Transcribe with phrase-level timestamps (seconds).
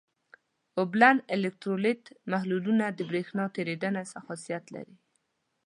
[0.79, 4.95] اوبلن الکترولیت محلولونه برېښنا تیریدنه خاصیت لري.